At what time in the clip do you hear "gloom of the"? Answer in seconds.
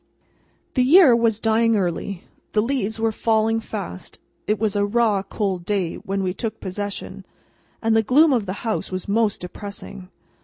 8.01-8.53